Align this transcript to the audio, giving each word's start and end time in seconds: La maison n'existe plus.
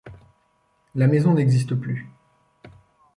La 0.95 1.05
maison 1.05 1.35
n'existe 1.35 1.75
plus. 1.75 2.09